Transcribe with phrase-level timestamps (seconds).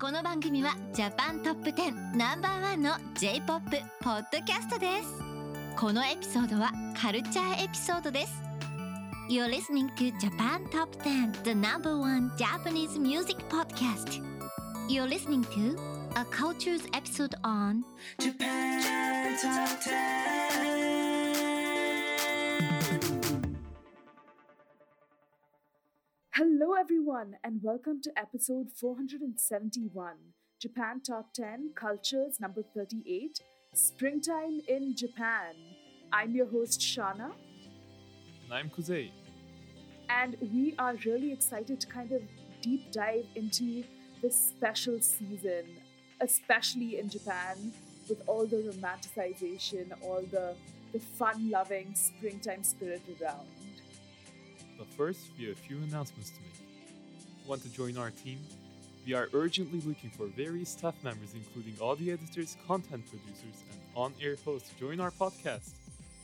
[0.00, 5.22] この番組はジャパントップ10ナンバーワンの J-POP ポッドキャストです
[5.76, 8.32] このエピソードはカルチャーエピソードです
[9.28, 14.22] You're listening to Japan Top 10 the number one Japanese music podcast
[14.88, 15.76] You're listening to
[16.16, 17.84] a cultures episode on
[18.18, 20.29] Japan Top 10.
[26.34, 30.14] Hello, everyone, and welcome to episode 471
[30.60, 33.40] Japan Top 10 Cultures number 38
[33.74, 35.54] Springtime in Japan.
[36.12, 37.32] I'm your host, Shanna,
[38.44, 39.10] And I'm Kuzey.
[40.08, 42.22] and we are really excited to kind of
[42.62, 43.84] deep dive into
[44.22, 45.64] this special season,
[46.20, 47.72] especially in Japan,
[48.08, 50.54] with all the romanticization, all the,
[50.92, 53.46] the fun loving springtime spirit around.
[54.80, 57.46] But first, we have a few announcements to make.
[57.46, 58.38] Want to join our team?
[59.06, 64.14] We are urgently looking for various staff members, including audio editors, content producers, and on
[64.22, 65.72] air hosts, to join our podcast.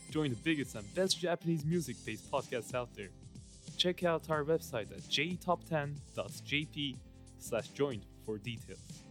[0.09, 3.09] Join the biggest and best Japanese music based podcasts out there.
[3.77, 6.95] Check out our website at jtop10.jp
[7.37, 7.67] slash
[8.25, 9.03] for details.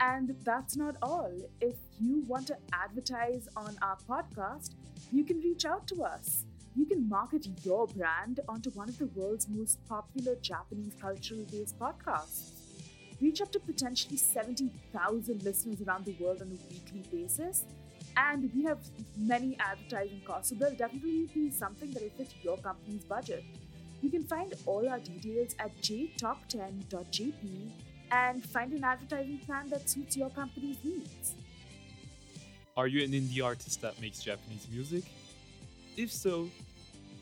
[0.00, 1.32] And that's not all.
[1.62, 4.74] If you want to advertise on our podcast,
[5.10, 6.44] you can reach out to us.
[6.74, 11.78] You can market your brand onto one of the world's most popular Japanese cultural based
[11.78, 12.52] podcasts.
[13.20, 17.64] Reach up to potentially 70,000 listeners around the world on a weekly basis.
[18.16, 18.78] And we have
[19.16, 23.44] many advertising costs, so there'll definitely be something that will fit your company's budget.
[24.02, 27.70] You can find all our details at jtop10.jp
[28.10, 31.34] and find an advertising plan that suits your company's needs.
[32.76, 35.04] Are you an indie artist that makes Japanese music?
[35.96, 36.48] If so,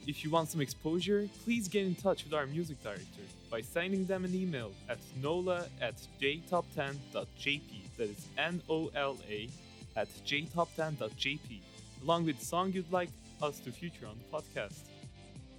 [0.07, 4.07] if you want some exposure, please get in touch with our music director by sending
[4.07, 7.63] them an email at nola at jtop10.jp.
[7.99, 9.49] That is N O L A
[9.97, 11.61] at jtop10.jp,
[12.03, 13.11] along with the song you'd like
[13.43, 14.79] us to feature on the podcast.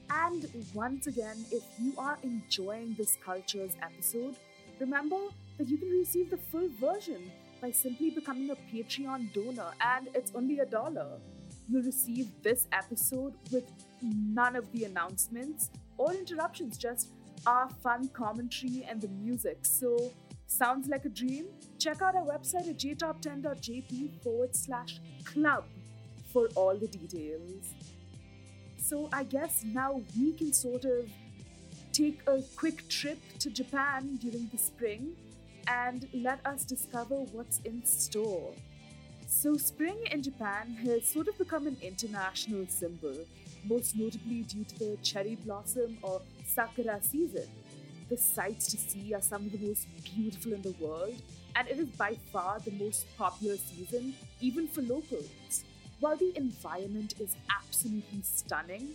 [0.10, 4.36] And once again, if you are enjoying this Cultures episode,
[4.80, 5.20] remember
[5.58, 7.30] that you can receive the full version
[7.62, 11.20] by simply becoming a Patreon donor, and it's only a dollar.
[11.72, 13.64] You'll receive this episode with
[14.02, 17.14] none of the announcements or interruptions, just
[17.48, 19.60] our fun commentary and the music.
[19.62, 20.12] So,
[20.48, 21.46] sounds like a dream?
[21.80, 25.64] Check out our website at jtop10.jp forward slash club
[26.34, 27.74] for all the details.
[28.78, 31.10] So I guess now we can sort of
[31.94, 35.16] take a quick trip to Japan during the spring
[35.68, 38.54] and let us discover what's in store.
[39.34, 43.16] So, spring in Japan has sort of become an international symbol,
[43.64, 47.48] most notably due to the cherry blossom or sakura season.
[48.10, 51.16] The sights to see are some of the most beautiful in the world,
[51.56, 55.64] and it is by far the most popular season, even for locals.
[56.02, 58.90] While the environment is absolutely stunning,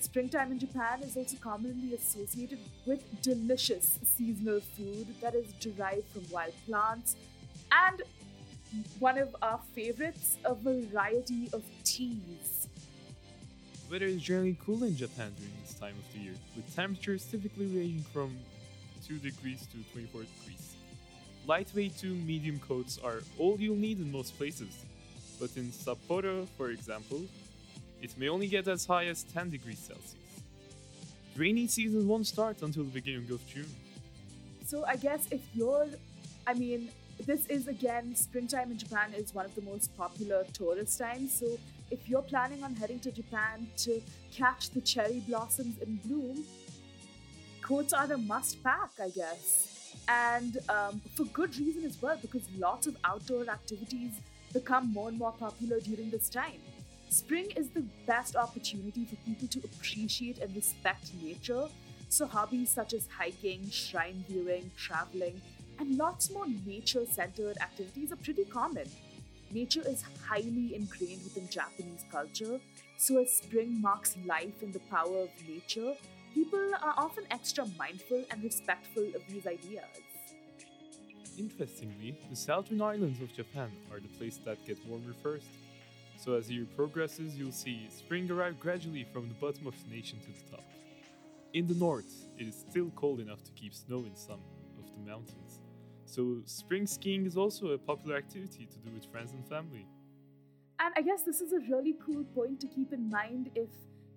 [0.00, 6.24] springtime in Japan is also commonly associated with delicious seasonal food that is derived from
[6.30, 7.14] wild plants
[7.70, 8.02] and
[8.98, 12.68] one of our favorites, a variety of teas.
[13.90, 17.66] Weather is generally cool in Japan during this time of the year, with temperatures typically
[17.66, 18.36] ranging from
[19.06, 20.76] 2 degrees to 24 degrees.
[21.46, 24.84] Lightweight to medium coats are all you'll need in most places,
[25.40, 27.22] but in Sapporo, for example,
[28.00, 30.16] it may only get as high as 10 degrees Celsius.
[31.36, 33.68] Rainy season won't start until the beginning of June.
[34.64, 35.88] So I guess if you're,
[36.46, 36.88] I mean,
[37.26, 41.32] this is again, springtime in Japan is one of the most popular tourist times.
[41.32, 41.46] So
[41.90, 44.00] if you're planning on heading to Japan to
[44.32, 46.44] catch the cherry blossoms in bloom,
[47.60, 49.94] coats are a must pack, I guess.
[50.08, 54.20] And um, for good reason as well, because lots of outdoor activities
[54.52, 56.60] become more and more popular during this time.
[57.08, 61.66] Spring is the best opportunity for people to appreciate and respect nature.
[62.08, 65.40] So, hobbies such as hiking, shrine viewing, traveling,
[65.82, 68.88] and lots more nature centered activities are pretty common.
[69.50, 72.60] Nature is highly ingrained within Japanese culture,
[72.96, 75.94] so as spring marks life and the power of nature,
[76.32, 79.98] people are often extra mindful and respectful of these ideas.
[81.36, 85.48] Interestingly, the southern islands of Japan are the places that get warmer first.
[86.16, 89.96] So as the year progresses, you'll see spring arrive gradually from the bottom of the
[89.96, 90.64] nation to the top.
[91.54, 94.40] In the north, it is still cold enough to keep snow in some
[94.78, 95.61] of the mountains.
[96.12, 99.86] So spring skiing is also a popular activity to do with friends and family.
[100.78, 103.70] And I guess this is a really cool point to keep in mind if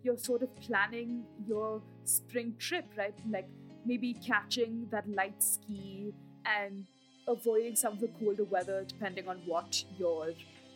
[0.04, 3.16] you're sort of planning your spring trip, right?
[3.30, 3.48] Like
[3.86, 6.14] maybe catching that light ski
[6.46, 6.86] and
[7.30, 10.34] avoiding some of the colder weather depending on what your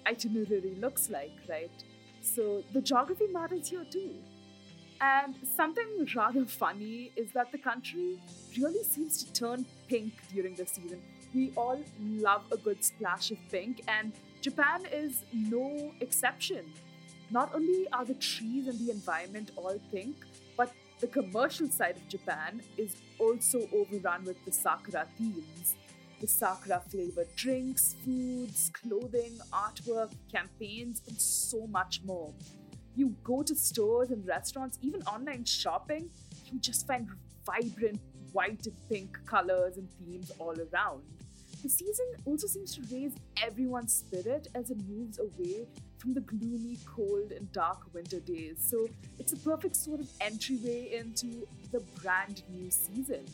[0.07, 1.83] itinerary looks like, right?
[2.21, 4.15] So the geography matters here too.
[5.01, 8.21] And something rather funny is that the country
[8.57, 11.01] really seems to turn pink during the season.
[11.33, 16.65] We all love a good splash of pink, and Japan is no exception.
[17.31, 20.15] Not only are the trees and the environment all pink,
[20.55, 25.75] but the commercial side of Japan is also overrun with the sakura themes.
[26.19, 32.33] The sakura flavored drinks, foods, clothing, artwork, campaigns, and so much more.
[32.95, 36.09] You go to stores and restaurants, even online shopping,
[36.51, 37.07] you just find
[37.45, 38.01] vibrant
[38.33, 41.03] white and pink colors and themes all around.
[41.61, 45.67] The season also seems to raise everyone's spirit as it moves away
[45.97, 48.55] from the gloomy, cold, and dark winter days.
[48.59, 48.87] So
[49.19, 53.25] it's a perfect sort of entryway into the brand new season.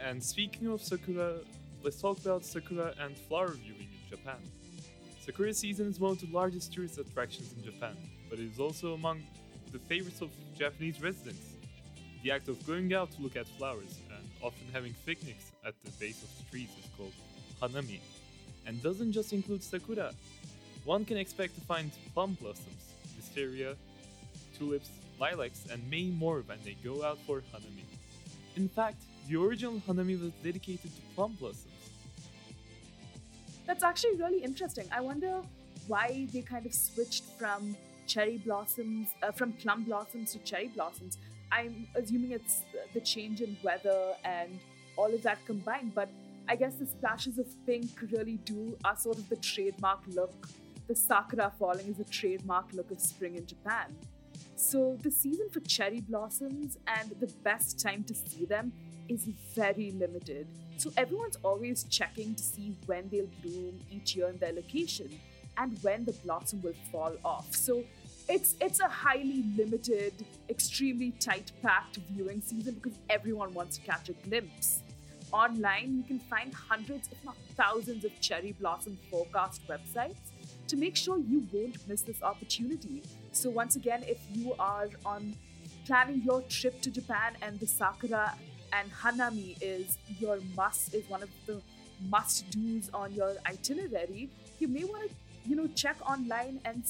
[0.00, 1.38] And speaking of Sakura,
[1.82, 4.38] let's talk about Sakura and flower viewing in Japan.
[5.24, 7.96] Sakura season is one of the largest tourist attractions in Japan,
[8.28, 9.22] but it is also among
[9.72, 11.57] the favorites of Japanese residents.
[12.22, 15.90] The act of going out to look at flowers and often having picnics at the
[15.92, 17.12] base of the trees is called
[17.62, 18.00] hanami,
[18.66, 20.12] and doesn't just include sakura.
[20.84, 23.76] One can expect to find plum blossoms, wisteria,
[24.58, 27.84] tulips, lilacs, and many more when they go out for hanami.
[28.56, 31.66] In fact, the original hanami was dedicated to plum blossoms.
[33.66, 34.88] That's actually really interesting.
[34.90, 35.42] I wonder
[35.86, 37.76] why they kind of switched from
[38.08, 41.18] cherry blossoms, uh, from plum blossoms to cherry blossoms.
[41.52, 42.62] I'm assuming it's
[42.94, 44.58] the change in weather and
[44.96, 46.08] all of that combined, but
[46.48, 50.48] I guess the splashes of pink really do are sort of the trademark look.
[50.88, 53.94] The sakura falling is a trademark look of spring in Japan.
[54.56, 58.72] So the season for cherry blossoms and the best time to see them
[59.08, 60.46] is very limited.
[60.78, 65.10] So everyone's always checking to see when they'll bloom each year in their location
[65.56, 67.54] and when the blossom will fall off.
[67.54, 67.84] So
[68.28, 70.12] it's it's a highly limited,
[70.50, 74.82] extremely tight-packed viewing season because everyone wants to catch a glimpse.
[75.32, 80.16] Online, you can find hundreds, if not thousands, of cherry blossom forecast websites
[80.68, 83.02] to make sure you won't miss this opportunity.
[83.32, 85.34] So once again, if you are on
[85.86, 88.34] planning your trip to Japan and the sakura
[88.72, 91.60] and hanami is your must is one of the
[92.10, 94.28] must do's on your itinerary,
[94.58, 95.14] you may want to
[95.46, 96.82] you know check online and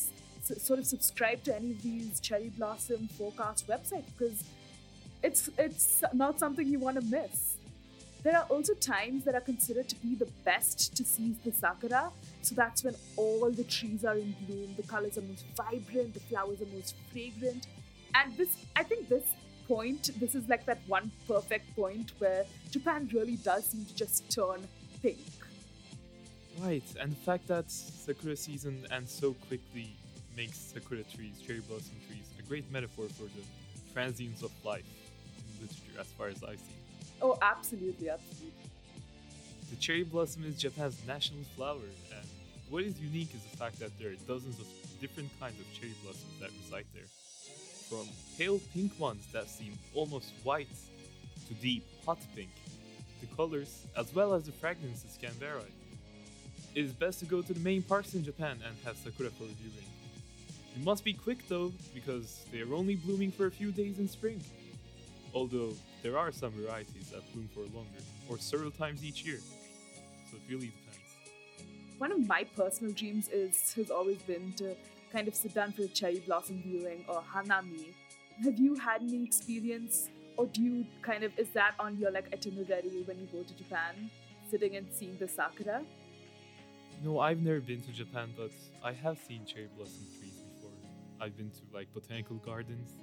[0.56, 4.44] sort of subscribe to any of these cherry blossom forecast websites because
[5.22, 7.56] it's it's not something you want to miss.
[8.24, 12.10] There are also times that are considered to be the best to seize the sakura.
[12.42, 16.20] So that's when all the trees are in bloom, the colors are most vibrant, the
[16.20, 17.68] flowers are most fragrant.
[18.14, 19.24] And this, I think, this
[19.68, 24.28] point, this is like that one perfect point where Japan really does seem to just
[24.30, 24.66] turn
[25.00, 25.18] pink.
[26.60, 29.94] Right, and the fact that Sakura season ends so quickly
[30.38, 33.42] makes Sakura trees, cherry blossom trees, a great metaphor for the
[33.92, 34.86] transience of life
[35.36, 36.78] in literature, as far as I see.
[37.20, 38.52] Oh, absolutely, absolutely.
[39.70, 42.26] The cherry blossom is Japan's national flower, and
[42.70, 44.66] what is unique is the fact that there are dozens of
[45.00, 47.10] different kinds of cherry blossoms that reside there.
[47.88, 48.06] From
[48.38, 50.68] pale pink ones that seem almost white
[51.48, 52.50] to deep hot pink,
[53.20, 55.72] the colors as well as the fragrances can vary.
[56.76, 59.44] It is best to go to the main parks in Japan and have sakura for
[59.44, 59.97] viewing.
[60.76, 64.08] You must be quick though, because they are only blooming for a few days in
[64.08, 64.40] spring.
[65.34, 65.72] Although
[66.02, 69.40] there are some varieties that bloom for longer, or several times each year.
[70.30, 71.68] So it really depends.
[71.98, 74.76] One of my personal dreams is has always been to
[75.12, 77.94] kind of sit down for a cherry blossom viewing or hanami.
[78.44, 82.32] Have you had any experience, or do you kind of is that on your like
[82.32, 84.10] itinerary when you go to Japan,
[84.50, 85.82] sitting and seeing the sakura?
[87.02, 90.27] No, I've never been to Japan, but I have seen cherry blossom trees.
[91.20, 92.96] I've been to like botanical gardens,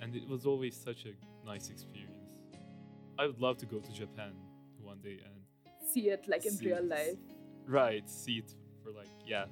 [0.00, 1.12] and it was always such a
[1.46, 2.12] nice experience.
[3.18, 4.32] I would love to go to Japan
[4.80, 5.34] one day and
[5.92, 6.88] See it like in real it.
[6.88, 7.16] life.
[7.66, 9.46] right see it for like yeah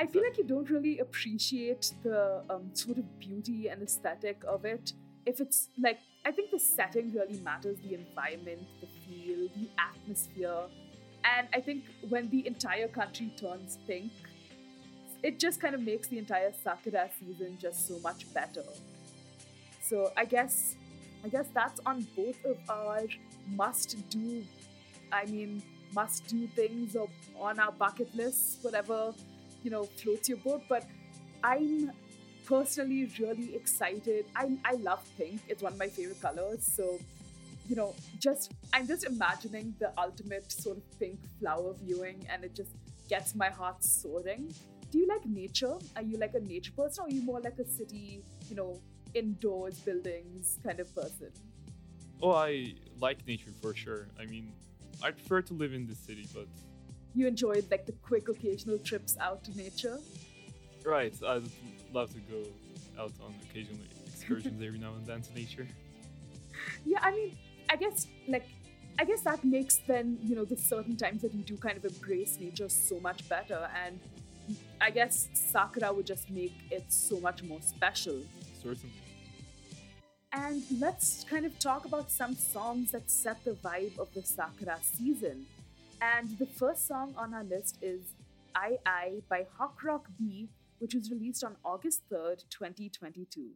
[0.00, 4.64] I feel like you don't really appreciate the um, sort of beauty and aesthetic of
[4.64, 4.92] it.
[5.26, 10.68] If it's like, I think the setting really matters the environment, the feel, the atmosphere.
[11.24, 14.12] And I think when the entire country turns pink,
[15.22, 18.64] it just kind of makes the entire Sakura season just so much better.
[19.82, 20.76] So I guess,
[21.24, 23.02] I guess that's on both of our
[23.54, 24.44] must do,
[25.10, 25.62] I mean,
[25.94, 27.08] must do things or
[27.38, 29.14] on our bucket list, whatever
[29.64, 30.84] you know floats your boat but
[31.42, 31.90] i'm
[32.46, 36.96] personally really excited i i love pink it's one of my favorite colors so
[37.68, 42.54] you know, just I'm just imagining the ultimate sort of pink flower viewing, and it
[42.54, 42.70] just
[43.08, 44.52] gets my heart soaring.
[44.90, 45.74] Do you like nature?
[45.96, 48.80] Are you like a nature person, or are you more like a city, you know,
[49.14, 51.30] indoors buildings kind of person?
[52.22, 54.08] Oh, I like nature for sure.
[54.18, 54.50] I mean,
[55.02, 56.46] I prefer to live in the city, but
[57.14, 59.98] You enjoy like the quick occasional trips out to nature.
[60.84, 61.42] right, I'd
[61.92, 62.42] love to go
[62.98, 65.66] out on occasional excursions every now and then to nature.
[66.84, 67.36] Yeah, I mean,
[67.70, 68.46] I guess like
[68.98, 71.84] I guess that makes then, you know, the certain times that you do kind of
[71.84, 74.00] embrace nature so much better and
[74.80, 78.22] I guess Sakura would just make it so much more special.
[78.62, 78.94] Certainly.
[80.32, 84.78] And let's kind of talk about some songs that set the vibe of the Sakura
[84.82, 85.46] season.
[86.00, 88.00] And the first song on our list is
[88.54, 93.50] I I by Hawk Rock B, which was released on August 3rd, 2022.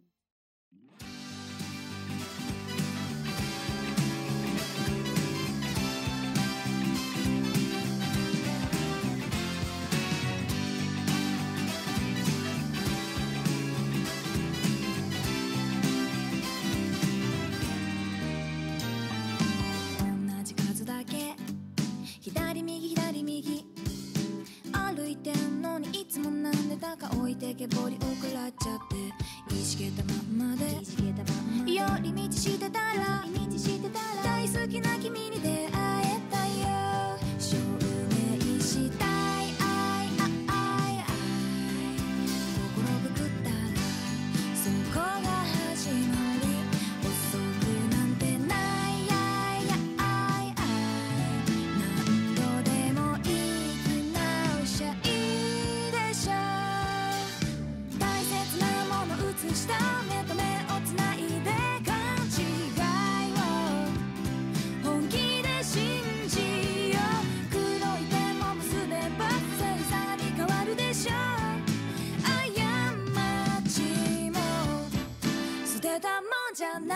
[76.83, 76.89] み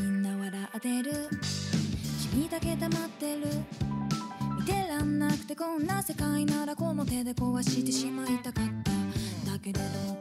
[0.00, 1.28] んな笑ってる。
[2.32, 3.40] 君だけ黙ってる。
[4.56, 8.64] 見てらんなくてこんな世界ならこの手で壊してしまいたかっ
[9.44, 9.52] た。
[9.52, 10.13] だけれど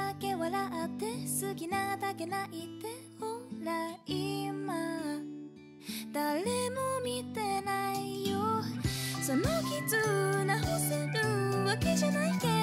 [0.00, 1.04] だけ笑って
[1.46, 2.88] 好きなだけ泣いて
[3.20, 4.74] ほら今
[6.10, 6.46] 誰も
[7.04, 8.38] 見てないよ
[9.22, 12.59] その絆をせるわけじゃないけど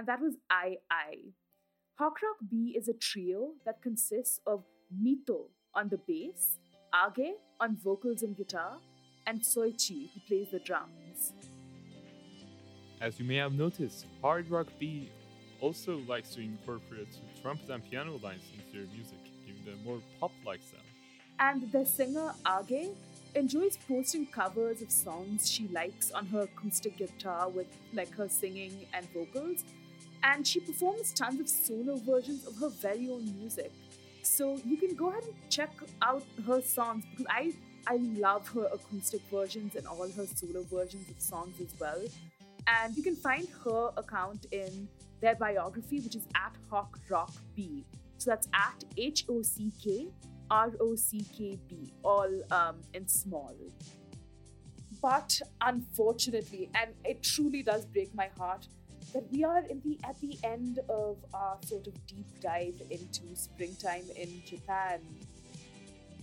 [0.00, 1.34] and that was I I.
[1.98, 6.56] Hawk Rock B is a trio that consists of Mito on the bass,
[6.94, 8.78] Age on vocals and guitar,
[9.26, 11.34] and Soichi who plays the drums.
[13.02, 15.10] As you may have noticed, Hard Rock B
[15.60, 20.00] also likes to incorporate trumpet and piano lines into their music, giving them a more
[20.18, 20.82] pop-like sound.
[21.38, 22.32] And the singer
[22.70, 22.88] Age
[23.34, 28.86] enjoys posting covers of songs she likes on her acoustic guitar with like her singing
[28.94, 29.62] and vocals.
[30.22, 33.72] And she performs tons of solo versions of her very own music.
[34.22, 35.70] So you can go ahead and check
[36.02, 37.52] out her songs because I
[37.86, 42.02] I love her acoustic versions and all her solo versions of songs as well.
[42.66, 44.88] And you can find her account in
[45.20, 47.84] their biography, which is at Hawk Rock B.
[48.18, 50.08] So that's at H O C K
[50.50, 53.54] R O C K B, all um, in small.
[55.00, 58.68] But unfortunately, and it truly does break my heart,
[59.12, 63.34] that we are in the at the end of our sort of deep dive into
[63.34, 65.00] springtime in Japan.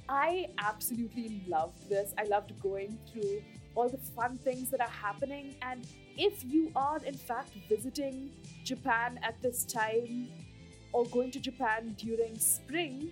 [0.09, 2.13] I absolutely loved this.
[2.17, 3.41] I loved going through
[3.75, 5.55] all the fun things that are happening.
[5.61, 5.85] And
[6.17, 8.31] if you are, in fact, visiting
[8.63, 10.29] Japan at this time
[10.93, 13.11] or going to Japan during spring,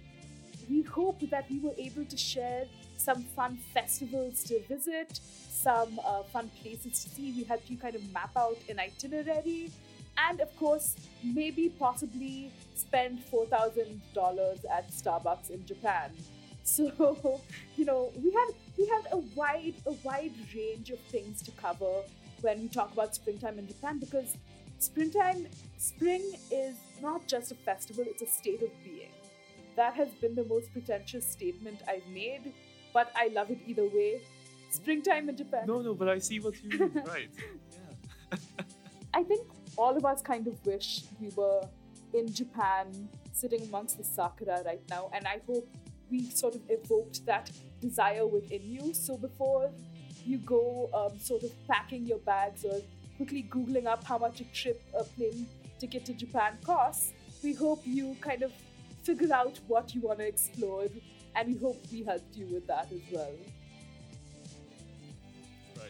[0.69, 2.65] we hope that we were able to share
[2.97, 7.33] some fun festivals to visit, some uh, fun places to see.
[7.35, 9.71] We helped you kind of map out an itinerary.
[10.17, 16.11] And of course, maybe possibly spend $4,000 at Starbucks in Japan.
[16.67, 17.41] So,
[17.75, 22.01] you know, we had we had a wide a wide range of things to cover
[22.41, 24.35] when we talk about springtime in Japan because
[24.79, 25.45] springtime
[25.77, 29.11] spring is not just a festival, it's a state of being.
[29.75, 32.53] That has been the most pretentious statement I've made,
[32.95, 34.21] but I love it either way.
[34.69, 35.65] Springtime in Japan.
[35.67, 37.03] No, no, but I see what you mean.
[37.05, 37.29] right.
[38.31, 38.37] Yeah.
[39.13, 39.45] I think
[39.77, 41.61] all of us kind of wish we were
[42.13, 45.67] in Japan sitting amongst the sakura right now, and I hope
[46.09, 48.93] we sort of evoked that desire within you.
[48.93, 49.71] So before
[50.25, 52.79] you go um, sort of packing your bags or
[53.17, 55.47] quickly Googling up how much a trip, a plane
[55.79, 57.11] ticket to Japan costs,
[57.43, 58.53] we hope you kind of
[59.03, 60.85] figure out what you want to explore,
[61.35, 63.31] and we hope we helped you with that as well.
[65.77, 65.89] Right.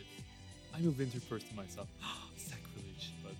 [0.74, 1.88] I'm a winter person myself.
[2.38, 3.34] Sacrilege, but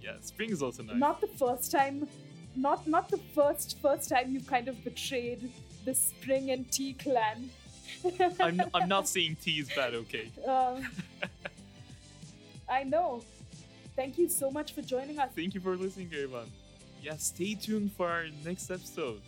[0.00, 0.96] yeah, spring is also nice.
[0.96, 2.08] Not the first time,
[2.54, 5.50] not not the first first time you've kind of betrayed
[5.84, 7.50] the spring and tea clan.
[8.40, 9.94] I'm I'm not saying tea is bad.
[9.94, 10.30] Okay.
[10.46, 10.80] Uh,
[12.68, 13.22] I know.
[13.94, 15.30] Thank you so much for joining us.
[15.34, 16.50] Thank you for listening, everyone.
[17.02, 19.22] Yeah, stay tuned for our next episode.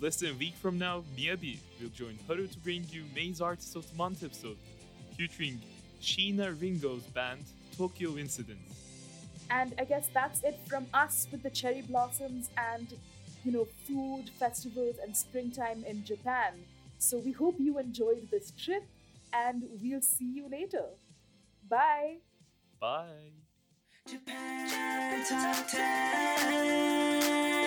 [0.00, 3.76] Less than a week from now, Miyabi will join Haru to bring you May's Artist
[3.76, 4.56] of the Month episode,
[5.16, 5.60] featuring
[6.02, 7.44] Sheena Ringo's band
[7.76, 8.58] Tokyo Incident.
[9.50, 12.88] And I guess that's it from us with the cherry blossoms and,
[13.44, 16.54] you know, food, festivals, and springtime in Japan.
[16.98, 18.84] So we hope you enjoyed this trip
[19.32, 20.84] and we'll see you later.
[21.68, 22.16] Bye.
[22.80, 23.32] Bye.
[24.06, 27.63] Japan Top 10.